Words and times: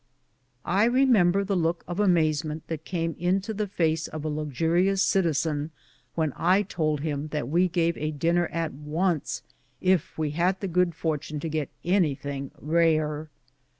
I 0.65 0.85
remember 0.85 1.43
the 1.43 1.55
look 1.55 1.83
of 1.87 1.99
amazement 1.99 2.65
that 2.65 2.85
came 2.85 3.15
into 3.19 3.53
the 3.53 3.67
face 3.67 4.07
of 4.07 4.25
a 4.25 4.29
luxurious 4.29 5.03
citizen 5.03 5.69
when 6.15 6.33
I 6.35 6.63
told 6.63 7.01
him 7.01 7.27
tha* 7.27 7.45
we 7.45 7.67
gave 7.67 7.95
a 7.99 8.09
dinner 8.09 8.47
at 8.47 8.73
once 8.73 9.43
if 9.79 10.17
we 10.17 10.31
had 10.31 10.59
the 10.59 10.67
good 10.67 10.95
fortune 10.95 11.39
to 11.41 11.49
get 11.49 11.69
anything 11.85 12.49
rare. 12.59 13.29